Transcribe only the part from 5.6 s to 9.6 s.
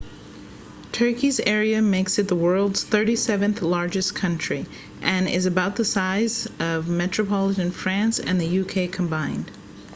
the size of metropolitan france and the united kingdom combined